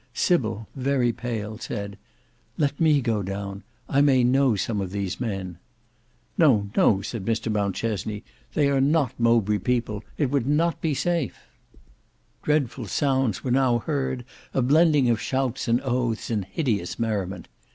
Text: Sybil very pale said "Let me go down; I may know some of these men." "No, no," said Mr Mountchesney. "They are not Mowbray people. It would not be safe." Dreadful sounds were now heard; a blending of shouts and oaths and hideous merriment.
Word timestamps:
Sybil 0.15 0.67
very 0.75 1.13
pale 1.13 1.59
said 1.59 1.95
"Let 2.57 2.79
me 2.79 3.01
go 3.01 3.21
down; 3.21 3.61
I 3.87 4.01
may 4.01 4.23
know 4.23 4.55
some 4.55 4.81
of 4.81 4.89
these 4.89 5.19
men." 5.19 5.59
"No, 6.39 6.71
no," 6.75 7.03
said 7.03 7.23
Mr 7.23 7.51
Mountchesney. 7.51 8.23
"They 8.55 8.67
are 8.71 8.81
not 8.81 9.13
Mowbray 9.19 9.59
people. 9.59 10.03
It 10.17 10.31
would 10.31 10.47
not 10.47 10.81
be 10.81 10.95
safe." 10.95 11.37
Dreadful 12.41 12.87
sounds 12.87 13.43
were 13.43 13.51
now 13.51 13.77
heard; 13.77 14.25
a 14.55 14.63
blending 14.63 15.07
of 15.07 15.21
shouts 15.21 15.67
and 15.67 15.79
oaths 15.81 16.31
and 16.31 16.45
hideous 16.45 16.97
merriment. 16.97 17.47